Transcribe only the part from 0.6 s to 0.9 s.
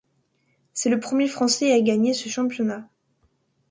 C’est